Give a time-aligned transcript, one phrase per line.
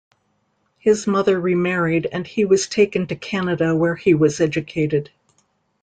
[0.79, 5.11] His mother remarried and he was taken to Canada, where he was educated.